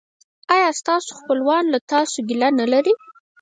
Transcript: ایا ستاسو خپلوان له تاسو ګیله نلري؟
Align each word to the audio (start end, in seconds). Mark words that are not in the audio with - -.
ایا 0.55 0.69
ستاسو 0.79 1.09
خپلوان 1.19 1.63
له 1.73 1.79
تاسو 1.91 2.17
ګیله 2.29 2.49
نلري؟ 2.59 2.93